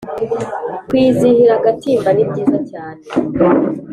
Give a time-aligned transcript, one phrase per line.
[0.87, 3.01] kwizihira agatimba ni byiza cyane